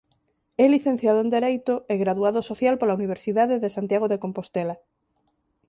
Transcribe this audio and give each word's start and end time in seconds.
É 0.63 0.65
licenciado 0.75 1.19
en 1.21 1.29
Dereito 1.35 1.73
e 1.91 1.95
graduado 2.03 2.39
social 2.49 2.75
pola 2.77 2.97
Universidade 2.99 3.55
de 3.63 3.73
Santiago 3.75 4.07
de 4.09 4.21
Compostela. 4.23 4.75